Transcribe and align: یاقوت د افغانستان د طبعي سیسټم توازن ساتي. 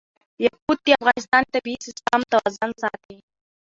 یاقوت 0.45 0.79
د 0.85 0.87
افغانستان 0.99 1.41
د 1.45 1.51
طبعي 1.53 1.75
سیسټم 1.85 2.21
توازن 2.31 2.69
ساتي. 2.83 3.17